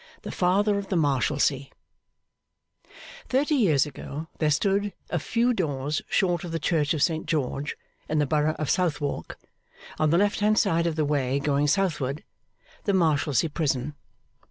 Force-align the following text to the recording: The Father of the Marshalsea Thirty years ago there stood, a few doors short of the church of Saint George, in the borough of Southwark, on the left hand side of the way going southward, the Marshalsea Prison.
The 0.23 0.31
Father 0.31 0.79
of 0.79 0.87
the 0.87 0.95
Marshalsea 0.95 1.67
Thirty 3.27 3.53
years 3.53 3.85
ago 3.85 4.29
there 4.39 4.49
stood, 4.49 4.93
a 5.11 5.19
few 5.19 5.53
doors 5.53 6.01
short 6.09 6.43
of 6.43 6.51
the 6.51 6.57
church 6.59 6.95
of 6.95 7.03
Saint 7.03 7.27
George, 7.27 7.77
in 8.09 8.17
the 8.17 8.25
borough 8.25 8.55
of 8.57 8.67
Southwark, 8.71 9.37
on 9.99 10.09
the 10.09 10.17
left 10.17 10.39
hand 10.39 10.57
side 10.57 10.87
of 10.87 10.95
the 10.95 11.05
way 11.05 11.39
going 11.39 11.67
southward, 11.67 12.23
the 12.85 12.93
Marshalsea 12.95 13.51
Prison. 13.51 13.93